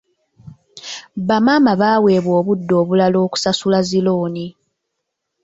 [1.27, 4.45] Bamaama baweebwa obudde obulala okusasula zi looni.